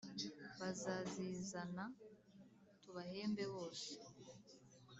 bazazizana 0.59 1.83
tubahembe 2.81 3.43
bose 3.53 3.91